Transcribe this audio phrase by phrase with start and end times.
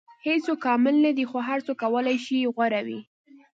[0.25, 2.99] •هیڅوک کامل نه دی، خو هر څوک کولی شي غوره وي.